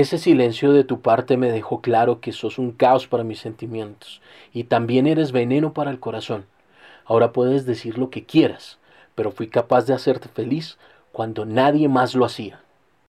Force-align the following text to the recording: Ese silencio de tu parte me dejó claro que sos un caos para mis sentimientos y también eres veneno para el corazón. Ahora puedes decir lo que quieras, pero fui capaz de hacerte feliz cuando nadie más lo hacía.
Ese 0.00 0.16
silencio 0.16 0.72
de 0.72 0.82
tu 0.82 1.02
parte 1.02 1.36
me 1.36 1.52
dejó 1.52 1.82
claro 1.82 2.22
que 2.22 2.32
sos 2.32 2.58
un 2.58 2.72
caos 2.72 3.06
para 3.06 3.22
mis 3.22 3.38
sentimientos 3.38 4.22
y 4.50 4.64
también 4.64 5.06
eres 5.06 5.30
veneno 5.30 5.74
para 5.74 5.90
el 5.90 6.00
corazón. 6.00 6.46
Ahora 7.04 7.34
puedes 7.34 7.66
decir 7.66 7.98
lo 7.98 8.08
que 8.08 8.24
quieras, 8.24 8.78
pero 9.14 9.30
fui 9.30 9.48
capaz 9.48 9.84
de 9.84 9.92
hacerte 9.92 10.30
feliz 10.30 10.78
cuando 11.12 11.44
nadie 11.44 11.86
más 11.90 12.14
lo 12.14 12.24
hacía. 12.24 12.62